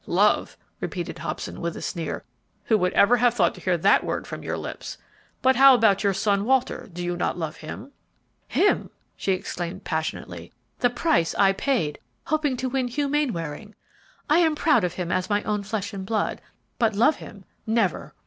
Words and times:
"Love!" 0.07 0.57
repeated 0.79 1.19
Hobson, 1.19 1.61
with 1.61 1.77
a 1.77 1.81
sneer. 1.83 2.23
"Who 2.63 2.77
would 2.79 2.91
ever 2.93 3.17
have 3.17 3.35
thought 3.35 3.53
to 3.53 3.61
hear 3.61 3.77
that 3.77 4.03
word 4.03 4.25
from 4.25 4.41
your 4.41 4.57
lips! 4.57 4.97
But 5.43 5.57
how 5.57 5.75
about 5.75 6.03
your 6.03 6.15
son, 6.15 6.43
Walter; 6.43 6.89
do 6.91 7.03
you 7.05 7.15
not 7.15 7.37
love 7.37 7.57
him?" 7.57 7.91
"Him!" 8.47 8.89
she 9.15 9.33
exclaimed, 9.33 9.83
passionately; 9.83 10.51
"the 10.79 10.89
price 10.89 11.35
I 11.35 11.53
paid 11.53 11.99
hoping 12.25 12.57
to 12.57 12.69
win 12.69 12.87
Hugh 12.87 13.09
Mainwaring! 13.09 13.75
I 14.27 14.39
am 14.39 14.55
proud 14.55 14.83
of 14.83 14.93
him 14.95 15.11
as 15.11 15.29
my 15.29 15.43
own 15.43 15.61
flesh 15.61 15.93
and 15.93 16.03
blood, 16.03 16.41
but 16.79 16.95
love 16.95 17.17
him? 17.17 17.45
Never!" 17.67 18.15